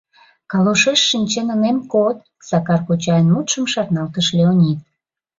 [0.51, 2.17] —Калошеш шинчен ынем код,—
[2.47, 4.79] Сакар кочайын мутшым шарналтыш Леонид.